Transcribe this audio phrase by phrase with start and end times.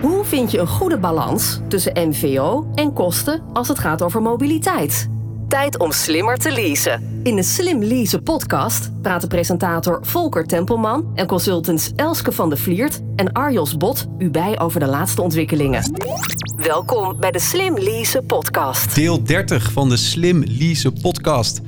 [0.00, 5.08] Hoe vind je een goede balans tussen MVO en kosten als het gaat over mobiliteit?
[5.48, 7.20] Tijd om slimmer te leasen.
[7.22, 13.00] In de Slim Leasen podcast praten presentator Volker Tempelman en consultants Elske van de Vliert
[13.16, 15.82] en Arjos Bot u bij over de laatste ontwikkelingen.
[16.56, 18.94] Welkom bij de Slim Leasen podcast.
[18.94, 21.60] Deel 30 van de Slim Leasen podcast.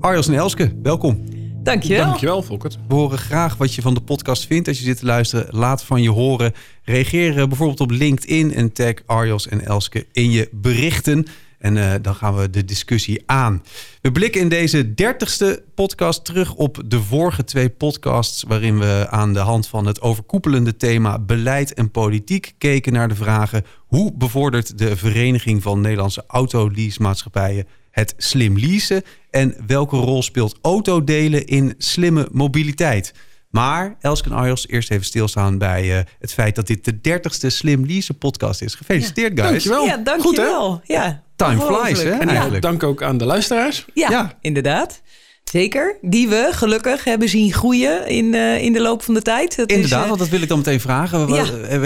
[0.00, 1.37] Arjos en Elske, welkom.
[1.68, 2.04] Dankjewel.
[2.04, 2.78] Dankjewel, Volkert.
[2.88, 4.68] We horen graag wat je van de podcast vindt.
[4.68, 6.52] Als je zit te luisteren, laat van je horen.
[6.84, 11.26] Reageer eh, bijvoorbeeld op LinkedIn en tag Arjos en Elske in je berichten.
[11.58, 13.62] En uh, dan gaan we de discussie aan.
[14.00, 18.44] We blikken in deze dertigste podcast terug op de vorige twee podcasts...
[18.46, 22.54] waarin we aan de hand van het overkoepelende thema beleid en politiek...
[22.58, 29.02] keken naar de vragen hoe bevordert de Vereniging van Nederlandse Autoleasemaatschappijen het slim leasen...
[29.30, 33.12] en welke rol speelt autodelen in slimme mobiliteit...
[33.48, 37.50] Maar Elske en Arjos, eerst even stilstaan bij uh, het feit dat dit de dertigste
[37.50, 38.74] Slim Lease podcast is.
[38.74, 39.46] Gefeliciteerd, ja.
[39.46, 39.64] guys.
[39.64, 39.84] Dankjewel.
[39.84, 40.70] Ja, dankjewel.
[40.70, 40.94] Goed, hè?
[40.94, 42.10] Ja, Time flies, hè?
[42.10, 42.62] En eigenlijk.
[42.62, 43.84] dank ook aan de luisteraars.
[43.94, 45.00] Ja, ja, inderdaad.
[45.44, 45.96] Zeker.
[46.00, 49.56] Die we gelukkig hebben zien groeien in, uh, in de loop van de tijd.
[49.56, 51.28] Dat Inderdaad, is, uh, want dat wil ik dan meteen vragen.
[51.28, 51.44] Ja.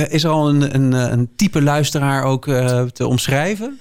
[0.08, 3.80] Is er al een, een, een type luisteraar ook uh, te omschrijven?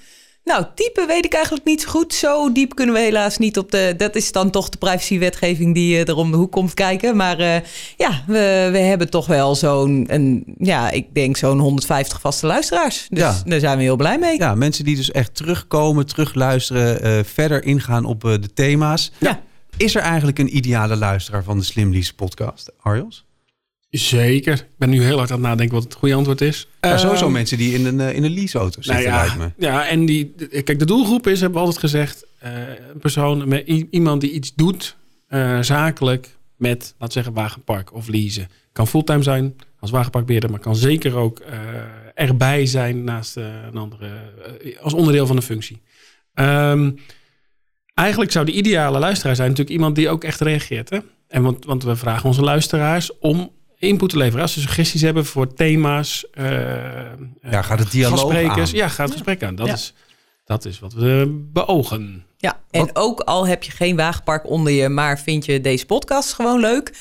[0.52, 2.14] Nou, type weet ik eigenlijk niet zo goed.
[2.14, 3.94] Zo diep kunnen we helaas niet op de.
[3.98, 7.16] Dat is dan toch de privacywetgeving die uh, er om de hoek komt kijken.
[7.16, 7.56] Maar uh,
[7.98, 10.46] ja, we, we hebben toch wel zo'n.
[10.58, 13.08] Ja, ik denk zo'n 150 vaste luisteraars.
[13.10, 13.42] Dus ja.
[13.46, 14.38] daar zijn we heel blij mee.
[14.38, 19.12] Ja, mensen die dus echt terugkomen, terugluisteren, uh, verder ingaan op de thema's.
[19.18, 19.42] Ja.
[19.78, 23.26] Is er eigenlijk een ideale luisteraar van de Slim Lease podcast, Arjos?
[23.92, 24.54] Zeker.
[24.54, 26.68] Ik ben nu heel hard aan het nadenken wat het goede antwoord is.
[26.82, 29.66] Maar sowieso um, mensen die in een, in een leaseauto zitten, nou ja, lijkt me.
[29.66, 32.52] Ja, en die, kijk, de doelgroep is, hebben we altijd gezegd, uh,
[32.94, 34.96] een persoon, met iemand die iets doet,
[35.30, 38.48] uh, zakelijk, met, laten we zeggen, wagenpark of leasen.
[38.72, 41.42] Kan fulltime zijn als wagenparkbeheerder, maar kan zeker ook
[42.16, 44.10] erbij zijn naast een andere,
[44.82, 45.82] als onderdeel van een functie.
[46.34, 46.96] Um,
[47.94, 50.90] eigenlijk zou de ideale luisteraar zijn natuurlijk iemand die ook echt reageert.
[50.90, 51.00] Hè?
[51.28, 54.42] En want, want we vragen onze luisteraars om input te leveren.
[54.42, 56.26] Als ze suggesties hebben voor thema's.
[56.34, 56.46] Uh,
[57.42, 58.68] ja, gaat het dialoog aan.
[58.72, 59.56] Ja, gaat het gesprek aan.
[59.56, 59.74] Dat, ja.
[59.74, 59.94] is,
[60.46, 62.26] dat is wat we beogen.
[62.38, 62.96] Ja, en wat?
[62.96, 64.90] ook al heb je geen wagenpark onder je...
[64.90, 66.94] maar vind je deze podcast gewoon leuk...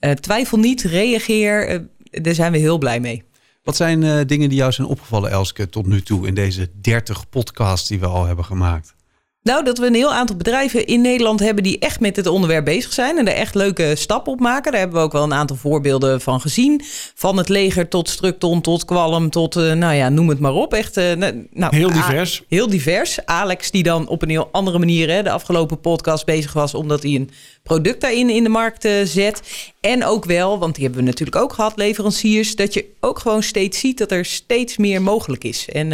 [0.00, 1.72] Uh, twijfel niet, reageer.
[1.72, 1.78] Uh,
[2.22, 3.22] daar zijn we heel blij mee.
[3.62, 6.26] Wat zijn uh, dingen die jou zijn opgevallen, Elske, tot nu toe...
[6.26, 8.94] in deze 30 podcasts die we al hebben gemaakt?
[9.42, 12.64] Nou, dat we een heel aantal bedrijven in Nederland hebben die echt met het onderwerp
[12.64, 14.70] bezig zijn en er echt leuke stappen op maken.
[14.70, 16.80] Daar hebben we ook wel een aantal voorbeelden van gezien.
[17.14, 20.74] Van het leger tot Structon, tot Qualm, tot, uh, nou ja, noem het maar op.
[20.74, 21.12] Echt, uh,
[21.50, 22.40] nou, heel divers.
[22.40, 23.24] A heel divers.
[23.24, 27.02] Alex, die dan op een heel andere manier hè, de afgelopen podcast bezig was, omdat
[27.02, 27.30] hij een
[27.62, 29.42] product daarin in de markt uh, zet.
[29.80, 33.42] En ook wel, want die hebben we natuurlijk ook gehad, leveranciers, dat je ook gewoon
[33.42, 35.68] steeds ziet dat er steeds meer mogelijk is.
[35.68, 35.92] En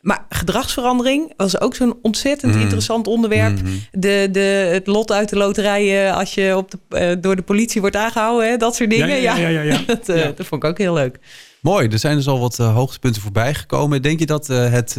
[0.00, 2.60] maar gedragsverandering was ook zo'n ontzettend mm.
[2.60, 3.60] interessant onderwerp.
[3.60, 3.80] Mm-hmm.
[3.90, 7.80] De, de, het lot uit de loterij als je op de, uh, door de politie
[7.80, 8.48] wordt aangehouden.
[8.48, 8.56] Hè?
[8.56, 9.20] Dat soort dingen.
[9.20, 10.32] Ja, ja, ja, ja, dat, ja.
[10.36, 11.18] dat vond ik ook heel leuk.
[11.60, 14.02] Mooi, er zijn dus al wat hoogtepunten voorbij gekomen.
[14.02, 14.94] Denk je dat het,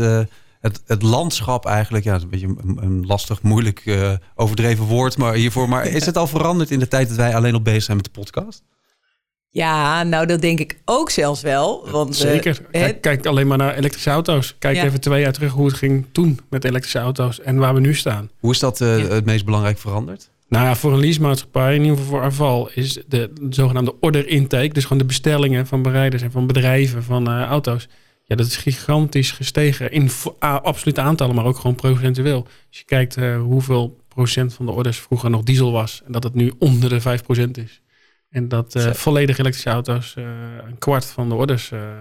[0.59, 2.03] het, het landschap eigenlijk...
[2.03, 3.83] Ja, een beetje een, een lastig, moeilijk
[4.35, 5.69] overdreven woord maar hiervoor.
[5.69, 8.05] Maar is het al veranderd in de tijd dat wij alleen op bezig zijn met
[8.05, 8.63] de podcast?
[9.51, 11.89] Ja, nou dat denk ik ook zelfs wel.
[11.91, 12.59] Want, Zeker.
[12.61, 14.55] Uh, kijk, kijk, alleen maar naar elektrische auto's.
[14.59, 14.83] Kijk ja.
[14.83, 17.95] even twee jaar terug hoe het ging toen met elektrische auto's en waar we nu
[17.95, 18.29] staan.
[18.39, 19.13] Hoe is dat uh, ja.
[19.13, 20.29] het meest belangrijk veranderd?
[20.47, 24.27] Nou ja, voor een leasemaatschappij, in ieder geval voor Arval, is de, de zogenaamde order
[24.27, 27.87] intake, dus gewoon de bestellingen van bereiders en van bedrijven van uh, auto's.
[28.25, 32.43] Ja, dat is gigantisch gestegen in absolute aantallen, maar ook gewoon procentueel.
[32.67, 36.33] Als je kijkt hoeveel procent van de orders vroeger nog diesel was en dat het
[36.33, 37.81] nu onder de 5% is.
[38.29, 40.25] En dat uh, volledig elektrische auto's uh,
[40.65, 41.99] een kwart van de orders uh,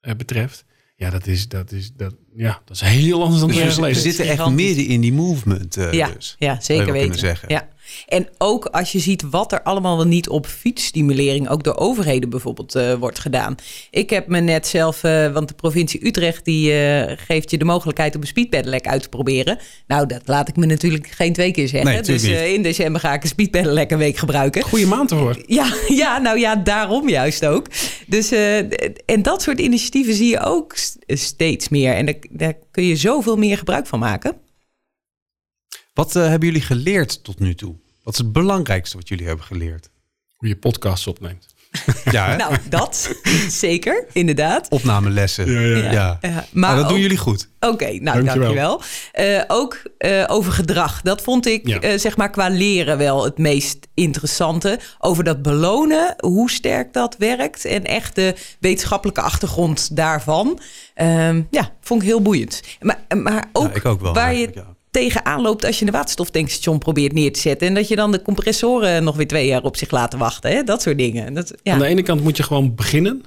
[0.00, 0.64] betreft.
[0.94, 4.28] Ja, dat is, dat, is, dat, ja, dat is heel anders dan dus we zitten
[4.28, 5.76] echt midden in die movement.
[5.90, 7.18] ja, dus, ja, zeker weten.
[7.18, 7.48] Zeggen.
[7.48, 7.68] Ja.
[8.06, 12.30] En ook als je ziet wat er allemaal wel niet op fietsstimulering, ook door overheden
[12.30, 13.54] bijvoorbeeld, uh, wordt gedaan.
[13.90, 17.64] Ik heb me net zelf, uh, want de provincie Utrecht die uh, geeft je de
[17.64, 19.58] mogelijkheid om een speedpedelec uit te proberen.
[19.86, 21.90] Nou, dat laat ik me natuurlijk geen twee keer zeggen.
[21.90, 24.62] Nee, dus in december ga ik een speedpedelec een week gebruiken.
[24.62, 25.42] Goeie maand hoor.
[25.46, 27.66] Ja, ja, nou ja, daarom juist ook.
[28.06, 28.32] Dus,
[29.06, 30.74] en dat soort initiatieven zie je ook
[31.06, 31.94] steeds meer.
[31.94, 34.40] En daar kun je zoveel meer gebruik van maken.
[35.94, 37.74] Wat uh, hebben jullie geleerd tot nu toe?
[38.02, 39.90] Wat is het belangrijkste wat jullie hebben geleerd?
[40.36, 41.54] Hoe je podcasts opneemt.
[42.10, 42.36] Ja, hè?
[42.36, 43.10] Nou, dat
[43.48, 44.68] zeker, inderdaad.
[44.68, 45.50] Opnamelessen.
[45.52, 45.92] Ja, ja.
[45.92, 46.18] Ja.
[46.20, 47.48] Eh, Maar maar dat doen jullie goed.
[47.60, 48.34] Oké, nou Dankjewel.
[48.34, 48.82] dankjewel.
[49.12, 51.00] Eh, ook eh, over gedrag.
[51.02, 51.80] Dat vond ik, Ja.
[51.80, 54.78] eh, zeg maar, qua leren wel het meest interessante.
[54.98, 57.64] Over dat belonen, hoe sterk dat werkt.
[57.64, 60.60] En echt de wetenschappelijke achtergrond daarvan.
[60.94, 62.62] Ehm, ja, vond ik heel boeiend.
[62.80, 64.64] Maar, maar ook, Ja, ik ook wel, waar je.
[64.96, 67.68] Tegenaan loopt als je een waterstoftankstation probeert neer te zetten.
[67.68, 70.50] En dat je dan de compressoren nog weer twee jaar op zich laten wachten.
[70.50, 70.62] Hè?
[70.62, 71.34] Dat soort dingen.
[71.34, 73.22] Dat, Aan de ene kant moet je gewoon beginnen.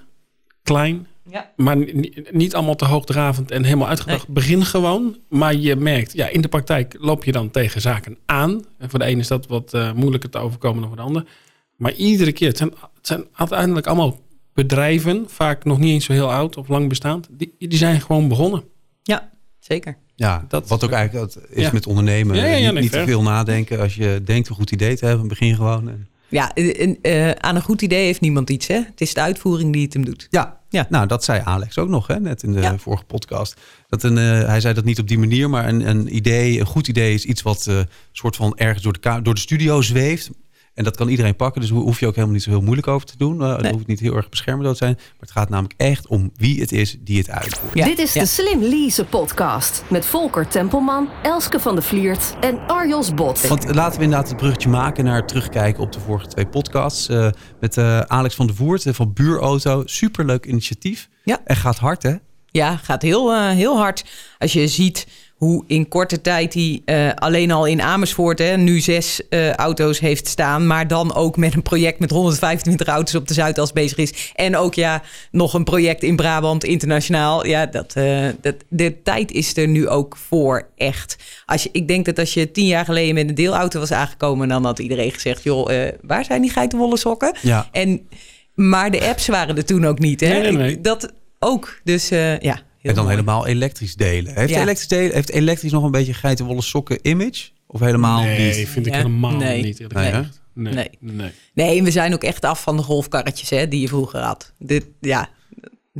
[0.63, 1.07] Klein.
[1.31, 1.51] Ja.
[1.55, 4.27] Maar ni- niet allemaal te hoogdravend en helemaal uitgedacht.
[4.27, 5.17] Begin gewoon.
[5.27, 8.65] Maar je merkt, ja, in de praktijk loop je dan tegen zaken aan.
[8.77, 11.25] En voor de ene is dat wat eh, moeilijker te overkomen dan voor de ander.
[11.75, 14.19] Maar iedere keer, het zijn, het zijn uiteindelijk allemaal
[14.53, 17.27] bedrijven, vaak nog niet eens zo heel oud of lang bestaand.
[17.31, 18.63] Die, die zijn gewoon begonnen.
[19.03, 19.29] ja,
[19.59, 19.97] zeker.
[20.19, 21.69] Ja, Dat- wat ook eigenlijk dat is Ja.
[21.73, 22.35] met ondernemen.
[22.35, 23.79] Ja, ja, ja, niet nee, niet te veel nadenken.
[23.79, 25.89] Als je denkt een goed idee te hebben, begin gewoon.
[25.89, 26.95] En- Ja, eh,
[27.29, 28.67] eh, aan een goed idee heeft niemand iets.
[28.67, 28.75] Hè?
[28.75, 30.27] Het is de uitvoering die het hem doet.
[30.29, 30.57] Ja.
[30.69, 30.85] Ja.
[30.89, 32.77] nou dat zei Alex ook nog, hè, net in de Ja.
[32.77, 33.55] vorige podcast.
[33.87, 36.65] Dat een, eh, hij zei dat niet op die manier, maar een, een idee, een
[36.65, 37.79] goed idee is iets wat eh
[38.11, 40.29] soort van ergens door de, door de studio zweeft.
[40.79, 42.87] En dat kan iedereen pakken, dus ho- hoef je ook helemaal niet zo heel moeilijk
[42.87, 43.41] over te doen.
[43.41, 43.71] Uh, Nee.
[43.71, 44.93] hoeft niet heel erg beschermend te zijn.
[44.97, 47.73] Maar het gaat namelijk echt om wie het is die het uitvoert.
[47.73, 48.21] Ja, Dit is ja.
[48.21, 53.47] de Slim Lease podcast met Volker Tempelman, Elske van de Vliert en Arjos Bot.
[53.47, 57.09] Want laten we inderdaad het bruggetje maken naar terugkijken op de vorige twee podcasts.
[57.09, 57.27] eh,
[57.59, 59.81] met eh, Alex van der Voert eh, van Buurauto.
[59.85, 61.09] Superleuk initiatief.
[61.23, 61.39] Ja.
[61.45, 62.15] En gaat hard, hè?
[62.51, 64.05] Ja, gaat heel, eh, heel hard.
[64.37, 65.07] Als je ziet
[65.39, 69.99] hoe in korte tijd hij eh, alleen al in Amersfoort hè, nu zes eh, auto's
[69.99, 70.67] heeft staan.
[70.67, 74.31] Maar dan ook met een project met 125 auto's op de Zuidas bezig is.
[74.35, 75.01] En ook ja,
[75.31, 77.45] nog een project in Brabant internationaal.
[77.45, 81.17] Ja, dat, eh, dat, de tijd is er nu ook voor echt.
[81.45, 84.47] Als je, ik denk dat als je tien jaar geleden met een deelauto was aangekomen...
[84.47, 87.35] dan had iedereen gezegd, joh, waar zijn die geitenwolle sokken?
[87.41, 87.69] Ja.
[87.71, 88.07] En,
[88.53, 90.19] maar de apps waren er toen ook niet.
[90.19, 90.27] Hè?
[90.27, 90.81] Nee, nee, nee.
[90.81, 91.79] Dat ook.
[91.83, 92.09] Dus
[92.39, 92.67] ja.
[92.79, 93.15] Heel en dan mooi.
[93.15, 94.35] helemaal elektrisch delen.
[94.35, 94.61] Heeft, Ja.
[94.61, 95.13] elektrisch delen.
[95.13, 97.49] heeft elektrisch nog een beetje geitenwolle sokken image?
[97.67, 98.69] Of helemaal nee, niet?
[98.69, 99.63] vind ik Ja, helemaal nee.
[99.63, 99.79] niet.
[99.93, 100.11] Nee.
[100.11, 100.23] Nee.
[100.53, 100.89] Nee.
[100.99, 101.31] nee.
[101.53, 104.53] Nee, we zijn ook echt af van de golfkarretjes hè, die je vroeger had.
[104.57, 105.29] Dit, ja,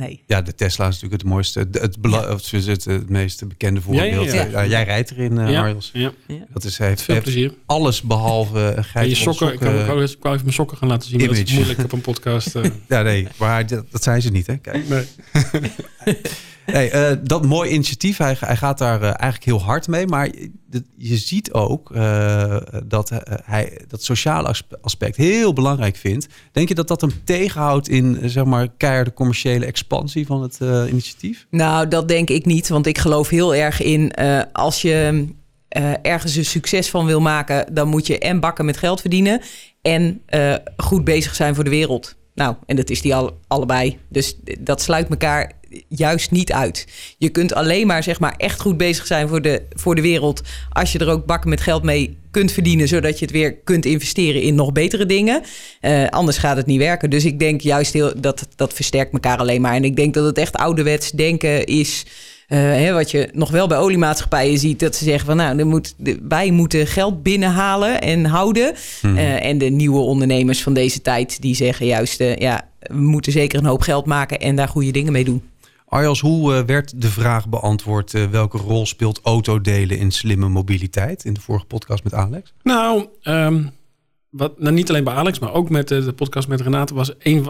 [0.00, 0.22] nee.
[0.26, 4.32] Ja, de Tesla is natuurlijk het mooiste, het, het, het, het, het meest bekende voorbeeld.
[4.32, 4.60] Ja, ja, ja.
[4.62, 5.50] Ja, jij rijdt erin, eh
[5.92, 6.12] Ja.
[6.52, 7.54] Dat is, heeft, Veel heeft plezier.
[7.66, 11.08] alles behalve een En je sokken, ik kan ook wou even mijn sokken gaan laten
[11.08, 11.18] zien.
[11.18, 12.54] Dat is moeilijk op een podcast.
[12.54, 12.64] eh.
[12.88, 14.56] Ja, nee, maar dat, dat zijn ze niet, hè?
[14.56, 14.88] Kijk.
[14.88, 15.06] nee.
[16.72, 18.16] Nee, eh, dat mooi initiatief.
[18.18, 20.06] Hij, hij gaat daar eh, eigenlijk heel hard mee.
[20.06, 20.30] Maar
[20.96, 26.26] je, ziet ook eh, dat eh, hij dat sociale as- aspect heel belangrijk vindt.
[26.52, 30.58] Denk je dat dat hem tegenhoudt in eh, zeg maar keiharde commerciële expansie van het
[30.88, 31.46] initiatief?
[31.50, 32.68] Nou, dat denk ik niet.
[32.68, 34.14] Want ik geloof heel erg in
[34.52, 35.26] als je
[36.02, 39.40] ergens een succes van wil maken, dan moet je en bakken met geld verdienen
[39.82, 40.22] en
[40.76, 42.16] goed bezig zijn voor de wereld.
[42.34, 43.98] Nou, en dat is die al, allebei.
[44.08, 45.52] Dus dat sluit elkaar
[45.88, 46.86] juist niet uit.
[47.18, 50.42] Je kunt alleen maar, zeg maar echt goed bezig zijn voor de, voor de wereld.
[50.70, 52.88] als je er ook bakken met geld mee kunt verdienen.
[52.88, 55.42] zodat je het weer kunt investeren in nog betere dingen.
[55.80, 57.10] Eh, anders gaat het niet werken.
[57.10, 59.74] Dus ik denk juist heel, dat dat versterkt elkaar alleen maar.
[59.74, 62.06] En ik denk dat het echt ouderwets denken is.
[62.48, 65.94] eh, hè, wat je nog wel bij oliemaatschappijen ziet, dat ze zeggen van nou, moet,
[66.28, 68.74] wij moeten geld binnenhalen en houden.
[69.02, 73.58] Eh, en de nieuwe ondernemers van deze tijd, die zeggen juist, ja, we moeten zeker
[73.58, 75.42] een hoop geld maken en daar goede dingen mee doen.
[75.90, 81.24] Arjos, hoe eh, werd de vraag beantwoord eh, welke rol speelt autodelen in slimme mobiliteit?
[81.24, 82.52] In de vorige podcast met Alex.
[82.62, 83.64] Nou, ehm,
[84.30, 87.16] wat, nou, niet alleen bij Alex, maar ook met de, de podcast met Renate was
[87.18, 87.46] eh,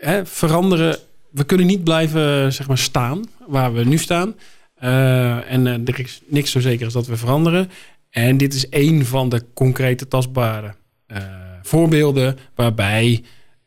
[0.00, 0.98] hè, veranderen.
[1.30, 4.34] We kunnen niet blijven eh, zeg maar staan waar we nu staan.
[4.74, 7.70] Eh, en eh, er is niks zo zeker als dat we veranderen.
[8.10, 10.74] En dit is een van de concrete tastbare
[11.06, 11.22] eh,
[11.62, 13.22] voorbeelden waarbij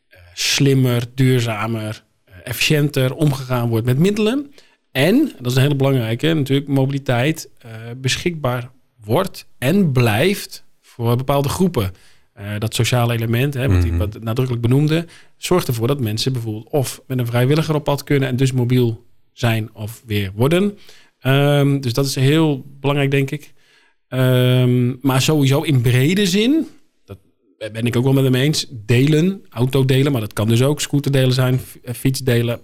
[0.08, 1.94] eh, slimmer, duurzamer, eh,
[2.46, 4.52] efficiënter omgegaan wordt met middelen.
[4.92, 8.70] En, dat is een hele belangrijke, natuurlijk mobiliteit eh, beschikbaar
[9.04, 11.90] wordt en blijft voor bepaalde groepen.
[12.32, 13.98] Eh, dat sociale element, hè, wat ik Mhm.
[13.98, 18.28] wat nadrukkelijk benoemde, zorgt ervoor dat mensen bijvoorbeeld of met een vrijwilliger op pad kunnen
[18.28, 20.78] en dus mobiel zijn of weer worden.
[21.20, 23.52] Ehm, dus dat is heel belangrijk, denk ik.
[24.08, 26.66] Ehm, maar sowieso in brede zin,
[27.58, 31.32] ben ik ook wel met hem eens, delen, autodelen, maar dat kan dus ook scooterdelen
[31.32, 32.60] zijn, eh, fietsdelen,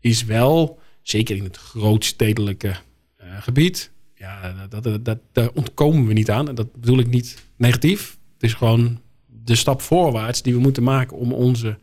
[0.00, 2.76] is wel, zeker in het grootstedelijke
[3.16, 6.48] eh, gebied, ja, dat, dat, daar ontkomen we niet aan.
[6.48, 8.18] En dat bedoel ik niet negatief.
[8.34, 11.78] Het is gewoon de stap voorwaarts die we moeten maken om onze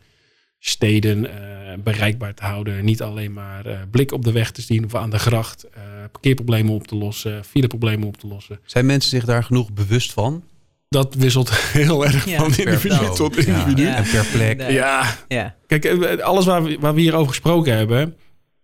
[0.58, 2.84] steden eh, bereikbaar te houden.
[2.84, 5.82] Niet alleen maar eh, blik op de weg te zien of aan de gracht, eh,
[6.12, 8.60] parkeerproblemen op te lossen, fileproblemen op te lossen.
[8.64, 10.44] Zijn mensen zich daar genoeg bewust van?
[10.88, 12.36] Dat wisselt heel erg Ja.
[12.38, 13.14] van individu persoon.
[13.16, 13.82] tot individu.
[13.82, 13.96] Ja.
[13.96, 14.56] En per plek.
[14.56, 14.72] Nee.
[14.72, 15.56] Ja, Ja.
[15.66, 18.16] kijk, eh, alles waar we, waar we hier over gesproken hebben,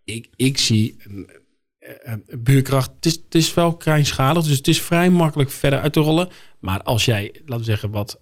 [0.04, 1.30] ik, ik zie een,
[2.02, 2.90] een- een buurkracht.
[2.96, 6.28] Het is, het is wel kleinschalig, dus het is vrij makkelijk verder uit te rollen.
[6.60, 8.20] Maar als jij, laten we zeggen, wat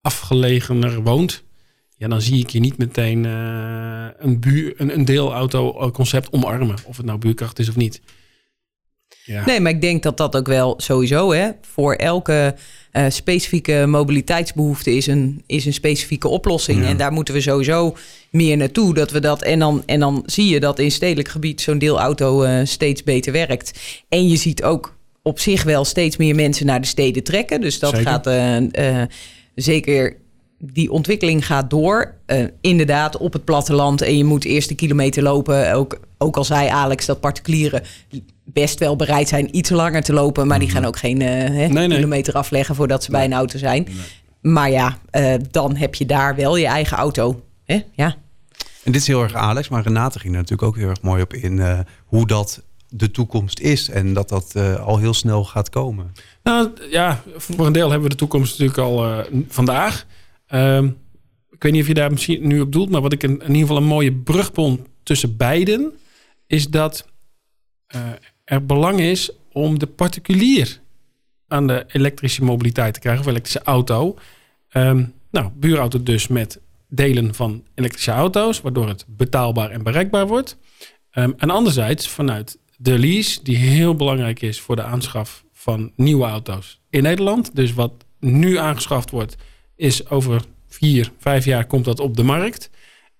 [0.00, 1.44] afgelegener woont,
[1.96, 6.76] ja, dan zie ik je niet meteen eh, een, buur, een, een deelauto-concept omarmen.
[6.84, 8.00] Of het nou buurkracht is of niet.
[9.28, 9.44] Ja.
[9.44, 12.54] Nee, maar ik denk dat dat ook wel sowieso hè, voor elke
[12.90, 16.84] eh, specifieke mobiliteitsbehoefte is een, is een specifieke oplossing.
[16.84, 17.96] En daar moeten we sowieso
[18.30, 18.94] meer naartoe.
[18.94, 22.42] Dat we dat, en, dan, en dan zie je dat in stedelijk gebied zo'n deelauto
[22.42, 23.78] eh, steeds beter werkt.
[24.08, 27.60] En je ziet ook op zich wel steeds meer mensen naar de steden trekken.
[27.60, 28.06] Dus dat Zeker.
[28.06, 29.02] gaat eh,
[29.54, 30.16] zeker.
[30.58, 32.14] Die ontwikkeling gaat door.
[32.60, 34.02] Inderdaad, op het platteland.
[34.02, 35.72] En je moet eerst een kilometer lopen.
[35.72, 37.82] Ook, ook al zei Alex dat particulieren
[38.52, 40.46] best wel bereid zijn iets langer te lopen.
[40.46, 41.72] Maar die gaan ook geen eh, hè, Mhm.
[41.72, 41.88] nee.
[41.88, 43.88] kilometer afleggen voordat ze bij een auto zijn.
[44.40, 47.42] Maar ja, eh, dan heb je daar wel je eigen auto.
[47.64, 47.82] Hè?
[47.92, 48.16] Ja.
[48.84, 51.22] En dit is heel erg Alex, maar Renate ging er natuurlijk ook heel erg mooi
[51.22, 55.44] op in eh, hoe dat de toekomst is en dat dat eh, al heel snel
[55.44, 56.12] gaat komen.
[56.42, 60.06] Nou ja, voor een deel hebben we de toekomst natuurlijk al eh, vandaag.
[60.46, 60.84] Ehm,
[61.50, 63.40] ik weet niet of je daar misschien nu op doelt, maar wat ik in, in
[63.46, 64.50] ieder geval een mooie brug
[65.02, 65.92] tussen beiden,
[66.46, 67.06] is dat
[67.86, 68.00] eh,
[68.48, 70.80] er belang is om de particulier
[71.48, 74.16] aan de elektrische mobiliteit te krijgen, of elektrische auto.
[74.68, 80.56] Ehm, nou, buurauto dus met delen van elektrische auto's, waardoor het betaalbaar en bereikbaar wordt.
[81.10, 86.26] Ehm, en anderzijds vanuit de lease, die heel belangrijk is voor de aanschaf van nieuwe
[86.26, 87.56] auto's in Nederland.
[87.56, 89.36] Dus wat nu aangeschaft wordt,
[89.76, 92.70] is over vier, vijf jaar komt dat op de markt.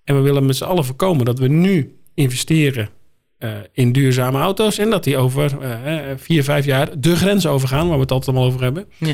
[0.03, 2.89] En we willen met z'n allen voorkomen dat we nu investeren
[3.39, 4.77] eh, in duurzame auto's.
[4.77, 8.11] En dat die over eh, eh, vier, vijf jaar de grens overgaan, waar we het
[8.11, 8.87] altijd allemaal over hebben.
[8.97, 9.13] Ja.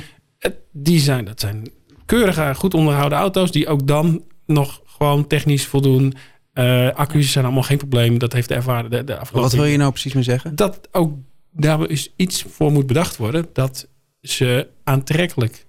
[0.72, 1.70] Die zijn, dat zijn
[2.06, 6.14] keurige, goed onderhouden auto's die ook dan nog gewoon technisch voldoen.
[6.54, 8.18] Eh accu's zijn allemaal geen probleem.
[8.18, 10.56] Dat heeft de ervaren de, de Maar afgelopen wat wil je nou precies mee zeggen?
[10.56, 11.14] dat ook
[11.52, 13.46] daar is iets voor moet bedacht worden.
[13.54, 13.88] Dat
[14.22, 15.66] ze aantrekkelijk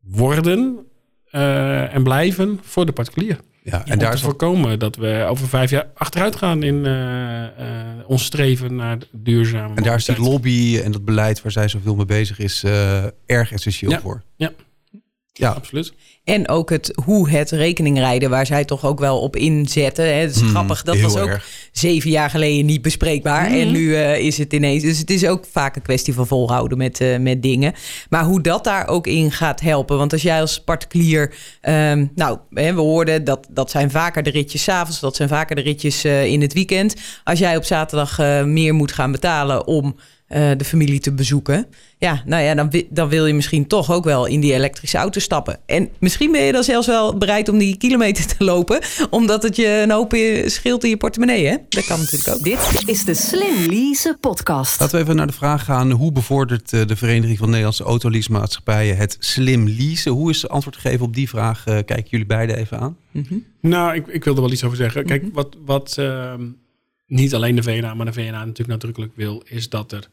[0.00, 0.86] worden
[1.30, 3.38] eh, en blijven voor de particulier.
[3.70, 7.86] Ja, En daar is voorkomen dat we over vijf jaar achteruit gaan in eh, eh,
[8.06, 11.94] ons streven naar duurzame en daar is die lobby en dat beleid waar zij zoveel
[11.94, 14.22] mee bezig is eh, erg essentieel voor.
[14.36, 14.52] Ja.
[15.32, 15.92] Ja, Absoluut.
[16.28, 20.04] En ook het hoe het rekeningrijden, waar zij toch ook wel op inzetten.
[20.04, 20.10] Hè.
[20.10, 21.48] Het is Hmm, grappig, dat was ook erg.
[21.72, 23.50] zeven jaar geleden niet bespreekbaar.
[23.50, 24.82] En nu eh, is het ineens.
[24.82, 27.72] Dus het is ook vaak een kwestie van volhouden met, eh, met dingen.
[28.08, 29.96] Maar hoe dat daar ook in gaat helpen.
[29.98, 31.34] Want als jij als particulier.
[31.60, 35.28] ehm, nou, hè, we hoorden dat dat zijn vaker de ritjes 's avonds, dat zijn
[35.28, 36.94] vaker de ritjes eh, in het weekend.
[37.24, 39.96] Als jij op zaterdag eh, meer moet gaan betalen om.
[40.28, 41.66] eh, de familie te bezoeken.
[41.98, 45.20] Ja, nou ja, dan, dan wil je misschien toch ook wel in die elektrische auto
[45.20, 45.58] stappen.
[45.66, 49.56] En misschien ben je dan zelfs wel bereid om die kilometer te lopen, omdat het
[49.56, 51.56] je een hoop scheelt in je portemonnee, hè?
[51.68, 52.44] Dat kan natuurlijk ook.
[52.44, 54.80] Dit is de Slim Lease podcast.
[54.80, 55.90] Laten we even naar de vraag gaan.
[55.90, 60.12] Hoe bevordert eh, de Vereniging van Nederlandse Autoleasemaatschappijen het slim leasen?
[60.12, 61.66] Hoe is het antwoord gegeven op die vraag?
[61.66, 62.96] Eh, kijken jullie beiden even aan.
[63.60, 65.06] Nou, ik, ik wil er wel iets over zeggen.
[65.06, 66.46] Kijk, wat, wat ehm,
[67.06, 70.08] niet alleen de VNA, maar de VNA natuurlijk nadrukkelijk wil, is dat er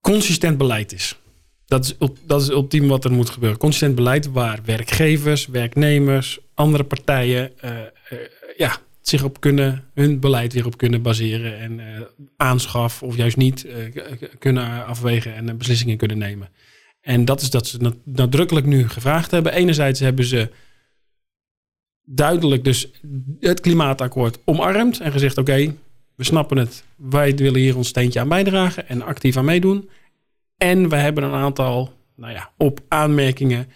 [0.00, 1.18] consistent beleid is.
[1.66, 3.58] Dat is, dat is wat er moet gebeuren.
[3.58, 7.88] Consistent beleid waar werkgevers, werknemers, andere partijen eh, eh,
[8.56, 12.00] ja, zich op kunnen, hun beleid weer op kunnen baseren en eh,
[12.36, 13.66] aanschaf of juist niet
[14.38, 16.48] kunnen afwegen en beslissingen kunnen nemen.
[17.00, 19.52] En dat is dat ze nad- nadrukkelijk nu gevraagd hebben.
[19.52, 20.50] Enerzijds hebben ze
[22.04, 22.90] duidelijk dus
[23.40, 25.74] het klimaatakkoord omarmd en gezegd: oké,
[26.14, 29.88] we snappen het, wij willen hier ons steentje aan bijdragen en actief aan meedoen.
[30.64, 33.66] En we hebben een aantal, nou ja, op aanmerkingen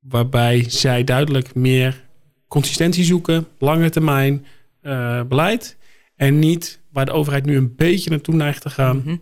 [0.00, 2.04] waarbij zij duidelijk meer
[2.48, 4.46] consistentie zoeken, lange termijn
[4.80, 5.76] eh, beleid
[6.16, 8.96] en niet waar de overheid nu een beetje naartoe neigt te gaan.
[8.96, 9.16] Mhm.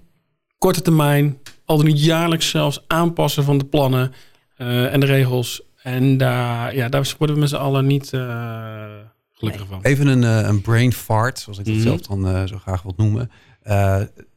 [0.59, 4.13] Korte termijn, al dan niet jaarlijks zelfs aanpassen van de plannen
[4.57, 5.63] eh, en de regels.
[5.83, 8.85] En daar, ja, daar worden we met z'n allen niet eh,
[9.33, 9.79] gelukkig van.
[9.83, 11.83] Even een, eh, een brain fart, zoals ik dat Mhm.
[11.83, 13.31] zelf dan eh, zo graag wil noemen.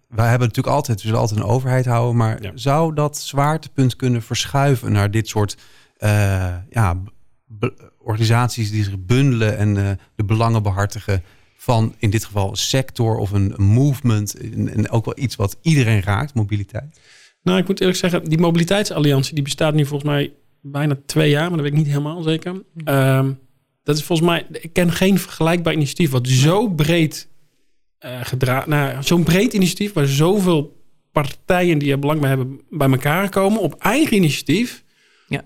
[0.09, 2.51] Wij hebben natuurlijk altijd, we zullen altijd een overheid houden, maar Ja.
[2.55, 5.57] zou dat zwaartepunt kunnen verschuiven naar dit soort
[5.97, 7.01] eh, ja,
[7.97, 11.23] organisaties die zich bundelen en eh, de belangen behartigen
[11.57, 15.57] van in dit geval een sector of een, movement en, en ook wel iets wat
[15.61, 16.99] iedereen raakt, mobiliteit?
[17.43, 21.41] Nou, ik moet eerlijk zeggen, die mobiliteitsalliantie die bestaat nu volgens mij bijna twee jaar,
[21.47, 22.63] maar dat weet ik niet helemaal zeker.
[22.83, 23.31] Ehm,
[23.83, 27.27] dat is volgens mij, ik ken geen vergelijkbaar initiatief wat zo breed
[27.99, 30.77] eh gedragen, nou, zo'n breed initiatief waar zoveel
[31.11, 34.83] partijen die er belang bij hebben bij elkaar komen op eigen initiatief.
[35.27, 35.45] Ja.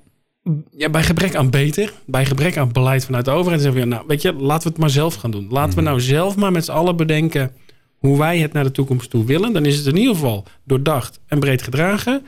[0.72, 4.04] ja, bij gebrek aan beter, bij gebrek aan beleid vanuit de overheid, zeggen we, nou,
[4.08, 5.48] weet je, laten we het maar zelf gaan doen.
[5.50, 5.90] Laten we Mhm.
[5.90, 7.52] nou zelf maar met z'n allen bedenken
[7.98, 9.54] hoe wij het naar de toekomst toe willen.
[9.54, 12.26] Dan is het in ieder geval doordacht en breed gedragen.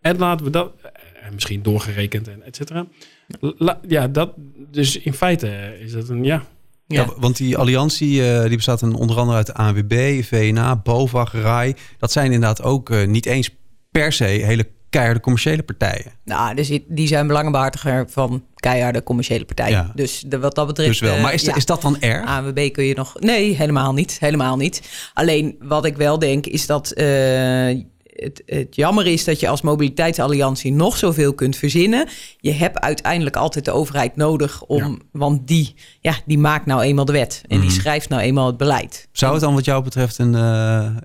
[0.00, 0.72] En laten we dat,
[1.22, 2.86] en misschien doorgerekend en et cetera.
[3.40, 4.32] La- ja, dat,
[4.70, 6.44] dus in feite is dat een, ja,
[6.88, 7.02] Ja.
[7.02, 7.12] Ja.
[7.16, 11.74] want die alliantie eh, die bestaat dan onder andere uit de ANWB, VNA, BOVAG, RAI.
[11.98, 13.50] Dat zijn inderdaad ook eh, niet eens
[13.90, 16.12] per se hele keiharde commerciële partijen.
[16.24, 19.76] Nou, dus die- zijn belangenbehartiger van keiharde commerciële partijen.
[19.76, 19.92] Ja.
[19.94, 20.88] Dus de, wat dat betreft...
[20.90, 21.14] Dus wel.
[21.16, 21.54] eh, Maar is, ja.
[21.54, 22.26] is dat dan erg?
[22.26, 23.20] ANWB kun je nog...
[23.20, 24.16] Nee, helemaal niet.
[24.20, 24.82] Helemaal niet.
[25.14, 26.92] Alleen wat ik wel denk is dat...
[28.16, 32.08] het, het jammer is dat je als mobiliteitsalliantie nog zoveel kunt verzinnen.
[32.40, 35.00] Je hebt uiteindelijk altijd de overheid nodig om...
[35.12, 37.42] Want die, ja, die maakt nou eenmaal de wet.
[37.46, 37.78] En die Mhm.
[37.80, 39.08] schrijft nou eenmaal het beleid.
[39.12, 40.40] Zou het dan wat jou betreft een, eh,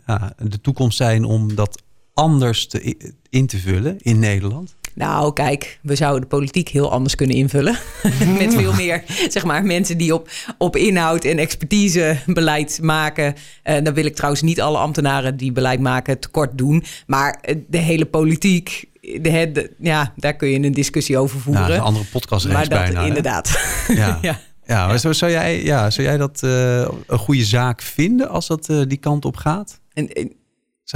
[0.05, 1.81] ja, de toekomst zijn om dat
[2.13, 2.95] anders te,
[3.29, 4.75] in te vullen in Nederland?
[4.95, 7.77] Nou, kijk, we zouden de politiek heel anders kunnen invullen.
[8.39, 13.35] Met veel meer, zeg maar, mensen die op, op inhoud en expertise beleid maken.
[13.63, 16.83] Eh dan wil ik trouwens niet alle ambtenaren die beleid maken tekort doen.
[17.07, 21.57] Maar eh, de hele politiek, de, de- ja, daar kun je een discussie over Nou,
[21.57, 21.75] voeren.
[21.75, 23.01] een andere podcast maar dat bijna.
[23.01, 23.59] inderdaad.
[23.87, 24.17] Ja.
[24.21, 24.39] ja.
[24.65, 28.47] Ja, maar zou, zou, jij, ja, zou jij dat eh, een goede zaak vinden als
[28.47, 29.79] dat die kant op gaat?
[29.93, 30.07] En,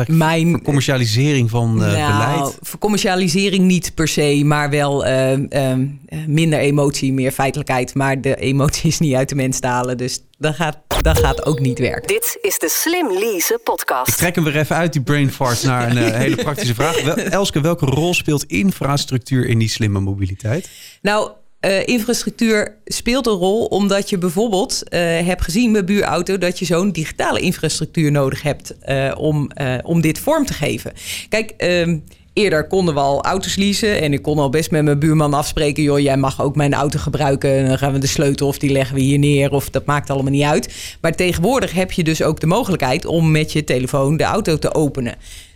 [0.07, 2.57] mijn, commercialisering van eh, nou, beleid?
[2.61, 5.87] voor commercialisering niet per se, maar wel ehm, ehm,
[6.27, 7.93] minder emotie, meer feitelijkheid.
[7.93, 11.45] Maar de emotie is niet uit de mens te halen, dus dat gaat, dat gaat
[11.45, 12.07] ook niet werken.
[12.07, 14.17] Dit is de Slim Lease Ik podcast.
[14.17, 17.03] trek hem weer even uit, die brain fart, naar een eh, hele praktische vraag.
[17.03, 20.69] Wel, Elske, welke rol speelt infrastructuur in die slimme mobiliteit?
[21.01, 21.31] Nou,
[21.65, 26.65] eh, infrastructuur speelt een rol omdat je bijvoorbeeld eh, hebt gezien bij buurauto dat je
[26.65, 29.49] zo'n digitale infrastructuur nodig hebt eh, om,
[29.83, 30.93] om dit vorm te geven.
[31.29, 31.97] Kijk, ehm,
[32.33, 35.83] eerder konden we al auto's leasen en ik kon al best met mijn buurman afspreken,
[35.83, 38.71] joh, jij mag ook mijn auto gebruiken en dan gaan we de sleutel of die
[38.71, 40.97] leggen we hier neer of dat maakt allemaal niet uit.
[41.01, 44.73] Maar tegenwoordig heb je dus ook de mogelijkheid om met je telefoon de auto te
[44.73, 45.15] openen.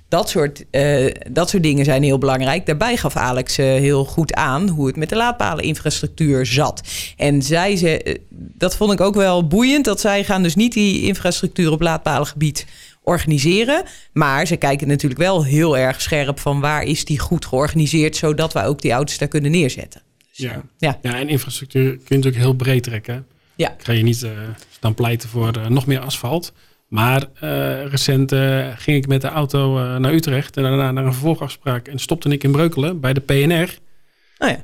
[0.09, 2.65] Dat soort, eh, dat soort dingen zijn heel belangrijk.
[2.65, 6.81] Daarbij gaf Alex eh, heel goed aan hoe het met de laadpaleninfrastructuur zat.
[7.17, 10.73] En zij ze, eh, dat vond ik ook wel boeiend, dat zij gaan dus niet
[10.73, 12.65] die infrastructuur op laadpalengebied
[13.03, 13.83] organiseren.
[14.13, 18.53] Maar ze kijken natuurlijk wel heel erg scherp van waar is die goed georganiseerd, zodat
[18.53, 20.01] wij ook die auto's daar kunnen neerzetten.
[20.29, 20.61] Dus, Ja.
[20.77, 20.99] ja.
[21.01, 23.25] Ja, en infrastructuur kun je natuurlijk heel breed trekken.
[23.55, 23.75] Ja.
[23.77, 24.25] Ga je niet
[24.79, 26.53] dan pleiten voor nog meer asfalt.
[26.89, 31.05] Maar eh, recent eh, ging ik met de auto eh, naar Utrecht en daarna naar
[31.05, 33.77] een vervolgafspraak en stopte ik in Breukelen bij de PNR.
[34.37, 34.63] Oh ja.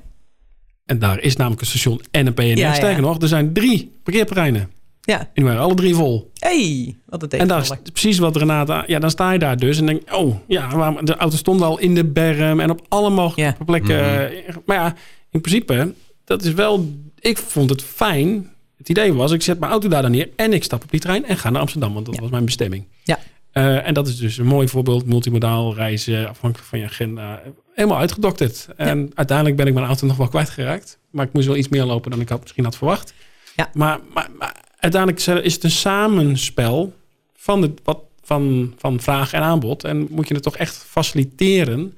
[0.86, 2.44] En daar is namelijk een station en een PNR.
[2.44, 2.74] Ja, ja.
[2.74, 4.72] Sterker nog, er zijn drie parkeerterreinen.
[5.02, 5.20] ja.
[5.20, 6.32] En die waren alle drie vol.
[6.40, 8.84] Hey, wat een En dat is precies wat Renata...
[8.88, 11.80] Ja, dan sta je daar dus en denk oh ja, waarom, de auto stond al
[11.80, 13.66] in de berm en op alle mogelijke Ja.
[13.66, 14.30] plekken.
[14.48, 14.96] eh, Maar ja,
[15.32, 15.94] in principe,
[16.26, 16.90] dat is wel...
[17.20, 18.50] Ik vond het fijn.
[18.88, 21.00] Het idee was, ik zet mijn auto daar dan neer en ik stap op die
[21.00, 22.22] trein en ga naar Amsterdam, want dat Ja.
[22.22, 22.88] was mijn bestemming.
[23.04, 23.20] Ja.
[23.52, 27.42] Eh, en dat is dus een mooi voorbeeld, multimodaal reizen, afhankelijk van je agenda.
[27.74, 28.68] Helemaal uitgedokterd.
[28.78, 31.00] En uiteindelijk ben ik mijn auto nog wel kwijtgeraakt.
[31.10, 33.14] Maar ik moest wel iets meer lopen dan ik had, misschien had verwacht.
[33.56, 33.70] Ja.
[33.74, 36.94] Maar, maar, maar uiteindelijk is het een samenspel
[37.36, 39.84] van, de, wat, van, van vraag en aanbod.
[39.84, 41.94] En moet je het toch echt faciliteren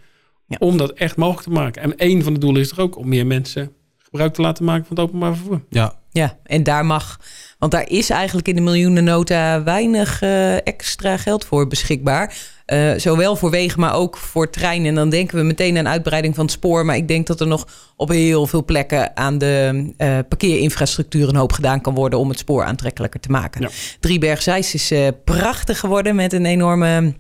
[0.48, 0.56] Ja.
[0.60, 1.82] om dat echt mogelijk te maken.
[1.82, 4.86] En een van de doelen is toch ook om meer mensen gebruik te laten maken
[4.86, 5.62] van het openbaar vervoer.
[5.70, 7.20] Ja, Ja, en daar mag,
[7.60, 12.36] want daar is eigenlijk in de miljoenennota weinig eh, extra geld voor beschikbaar.
[12.66, 14.88] Eh, zowel voor wegen, maar ook voor treinen.
[14.88, 16.86] En dan denken we meteen aan uitbreiding van het spoor.
[16.86, 21.36] Maar ik denk dat er nog op heel veel plekken aan de eh, parkeerinfrastructuur een
[21.36, 23.62] hoop gedaan kan worden om het spoor aantrekkelijker te maken.
[23.62, 23.70] Ja.
[24.00, 27.14] Drieberg-Zeist is prachtig geworden met een enorme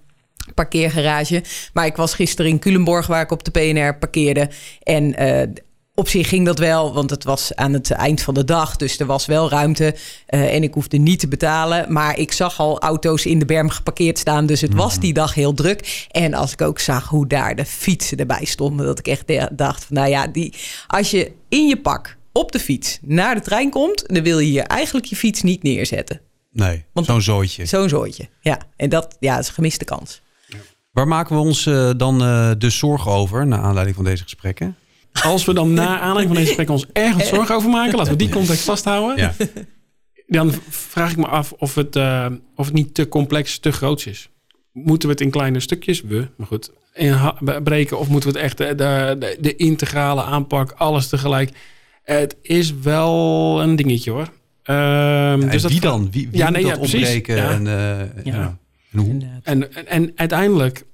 [0.53, 1.43] parkeergarage.
[1.73, 4.49] Maar ik was gisteren in Culemborg waar ik op de PNR parkeerde.
[4.83, 5.15] En
[5.99, 8.75] op zich ging dat wel, want het was aan het eind van de dag.
[8.75, 11.93] Dus er was wel ruimte eh, en ik hoefde niet te betalen.
[11.93, 14.45] Maar ik zag al auto's in de berm geparkeerd staan.
[14.45, 16.07] Dus het was die dag heel druk.
[16.11, 18.85] En als ik ook zag hoe daar de fietsen erbij stonden...
[18.85, 20.53] dat ik echt dacht van nou ja, die,
[20.87, 24.03] als je in je pak op de fiets naar de trein komt...
[24.07, 26.21] dan wil je hier eigenlijk je fiets niet neerzetten.
[26.51, 27.65] nee, Want- zo'n zooitje.
[27.65, 28.29] Zo'n zooitje.
[28.41, 30.21] Ja, en dat ja, is een gemiste kans.
[30.91, 34.75] Waar maken we ons eh, dan eh, de zorgen over, naar aanleiding van deze gesprekken?
[35.23, 38.17] Als we dan na aanleiding van deze gesprek ons ergens zorgen over maken, laten we
[38.17, 39.17] die context vasthouden.
[39.17, 39.33] Ja.
[40.27, 42.25] Dan vraag ik me af of het, eh,
[42.55, 44.29] of het niet te complex, te groots is.
[44.71, 47.15] Moeten we het in kleine stukjes, we, maar goed, in
[47.63, 47.99] breken?
[47.99, 51.51] Of moeten we het echt de, de, integrale aanpak, alles tegelijk?
[52.03, 54.29] Het is wel een dingetje hoor.
[54.63, 56.07] Ehm, En dus dat wie dan?
[56.11, 57.01] Wie, wie Ja, moet nee, dat ja, precies.
[57.01, 57.35] opbreken?
[57.35, 57.49] Ja.
[57.49, 58.35] En, eh, ja.
[58.35, 58.57] Ja.
[58.91, 59.09] En hoe?
[59.43, 60.85] En, en, en uiteindelijk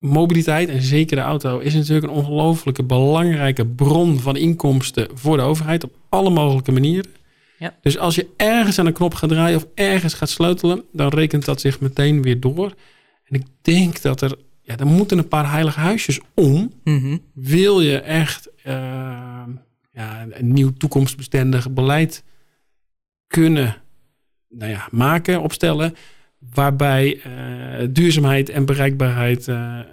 [0.00, 5.42] mobiliteit en zeker de auto is natuurlijk een ongelooflijke belangrijke bron van inkomsten voor de
[5.42, 7.10] overheid op alle mogelijke manieren.
[7.58, 7.76] Ja.
[7.80, 11.44] Dus als je ergens aan een knop gaat draaien of ergens gaat sleutelen, dan rekent
[11.44, 12.74] dat zich meteen weer door.
[13.24, 16.72] En ik denk dat er, ja, er moeten een paar heilige huisjes om.
[16.84, 17.16] Mhm.
[17.34, 18.74] Wil je echt eh,
[19.92, 22.24] ja, een nieuw toekomstbestendig beleid
[23.26, 23.76] kunnen
[24.48, 25.94] nou ja, maken, opstellen,
[26.54, 29.84] waarbij eh, duurzaamheid en bereikbaarheid eh, eh,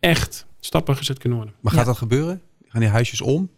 [0.00, 1.56] echt stappen gezet kunnen worden.
[1.60, 1.86] Maar gaat Ja.
[1.86, 2.40] dat gebeuren?
[2.68, 3.50] Gaan die huisjes om?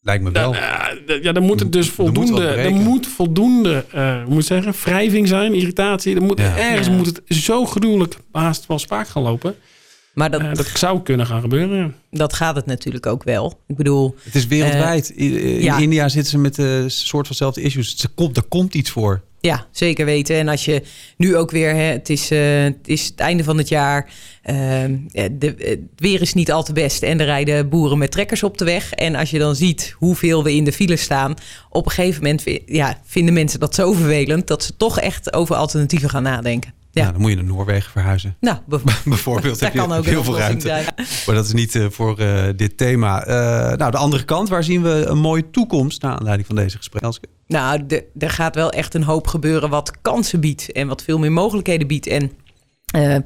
[0.00, 0.54] Lijkt me wel.
[0.54, 4.46] Ja, d- ja, dan moet er dus voldoende, er moet voldoende, eh, hoe moet ik
[4.46, 6.14] zeggen, wrijving zijn, irritatie.
[6.16, 6.56] Er moet, Ja.
[6.56, 6.92] Ergens Ja.
[6.92, 9.54] moet het zo gruwelijk haast wel spaak gaan lopen.
[10.14, 11.78] Maar dat, dat zou kunnen gaan gebeuren.
[11.78, 12.18] ja.
[12.18, 13.60] dat gaat het natuurlijk ook wel.
[13.66, 15.08] Ik bedoel, Het is wereldwijd.
[15.10, 15.78] in in ja.
[15.78, 17.96] India zitten ze met een soort vanzelfde issues.
[17.96, 19.22] Ze komt, er komt iets voor.
[19.42, 20.36] Ja, zeker weten.
[20.36, 20.82] En als je
[21.16, 24.10] nu ook weer, hè, het, is, eh, het is het einde van het jaar.
[24.42, 24.52] eh,
[25.32, 27.02] de, het weer is niet al te best.
[27.02, 28.92] En er rijden boeren met trekkers op de weg.
[28.92, 31.34] En als je dan ziet hoeveel we in de file staan.
[31.70, 34.46] Op een gegeven moment ja, vinden mensen dat zo vervelend.
[34.46, 36.81] dat ze toch echt over alternatieven gaan nadenken.
[36.92, 38.36] Ja, Nou, dan moet je naar Noorwegen verhuizen.
[38.40, 38.58] nou,
[39.04, 39.60] bijvoorbeeld.
[39.60, 40.66] Heb je kan ook heel veel ruimte.
[40.66, 40.84] zijn.
[41.26, 43.24] Maar dat is niet eh, voor eh, dit thema.
[43.24, 46.02] Eh, nou, de andere kant, waar zien we een mooie toekomst...
[46.02, 47.30] naar aanleiding van deze gesprekken?
[47.46, 47.86] Nou,
[48.18, 51.86] er gaat wel echt een hoop gebeuren wat kansen biedt en wat veel meer mogelijkheden
[51.86, 52.06] biedt.
[52.06, 52.32] En
[52.92, 53.16] eh,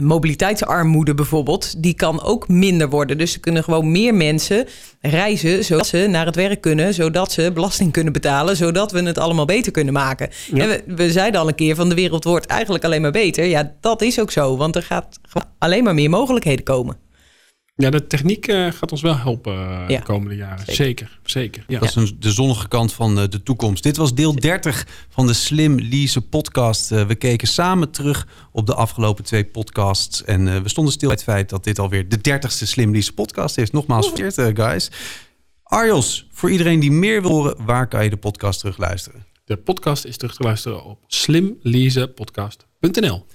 [0.00, 3.18] mobiliteitsarmoede bijvoorbeeld, die kan ook minder worden.
[3.18, 4.66] Dus er kunnen gewoon meer mensen
[5.00, 9.18] reizen zodat ze naar het werk kunnen, zodat ze belasting kunnen betalen, zodat we het
[9.18, 10.28] allemaal beter kunnen maken.
[10.52, 10.62] Ja.
[10.62, 13.44] En we, we zeiden al een keer van de wereld wordt eigenlijk alleen maar beter.
[13.44, 15.18] Ja, dat is ook zo, want er gaat
[15.58, 16.96] alleen maar meer mogelijkheden komen.
[17.80, 19.86] Ja, de techniek eh, gaat ons wel helpen Ja.
[19.86, 20.58] de komende jaren.
[20.58, 20.74] Zeker.
[20.76, 21.64] Zeker, zeker.
[21.66, 21.78] Ja.
[21.78, 23.82] Dat is een, de zonnige kant van eh, de toekomst.
[23.82, 26.92] Dit was deel 30 van de Slim Lease podcast.
[26.92, 30.24] Eh, we keken samen terug op de afgelopen twee podcasts.
[30.24, 33.14] En eh, we stonden stil bij het feit dat dit alweer de 30ste Slim Lease
[33.14, 33.70] podcast is.
[33.70, 34.90] Nogmaals, vereerd, eh, guys.
[35.62, 39.26] Arjos, voor iedereen die meer wil horen, waar kan je de podcast terugluisteren?
[39.44, 43.26] De podcast is terug te luisteren op slimleasepodcast.nl.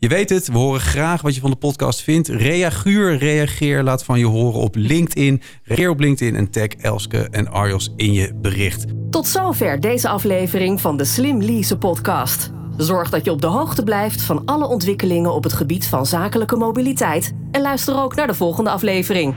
[0.00, 2.28] Je weet het, we horen graag wat je van de podcast vindt.
[2.28, 5.42] Reaguur, reageer, laat van je horen op LinkedIn.
[5.62, 8.84] Reageer op LinkedIn en tag Elske en Arjos in je bericht.
[9.10, 12.50] Tot zover deze aflevering van de Slim Lease podcast.
[12.76, 16.56] Zorg dat je op de hoogte blijft van alle ontwikkelingen op het gebied van zakelijke
[16.56, 17.32] mobiliteit.
[17.50, 19.34] En luister ook naar de volgende aflevering.